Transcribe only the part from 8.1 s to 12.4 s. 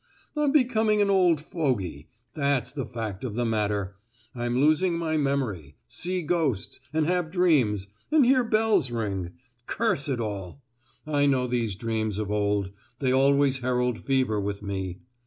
and hear bells ring—curse it all! I know these dreams of